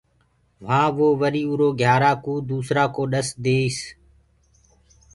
وهآنٚ 0.63 0.93
وو 0.97 1.07
وري 1.19 1.43
اُرو 1.49 1.69
گھيِآرآ 1.79 2.11
ڪوُ 2.23 2.33
دوسرآ 2.49 2.83
ڪو 2.95 3.03
ڏس 3.11 3.29
ديس۔ 3.43 3.77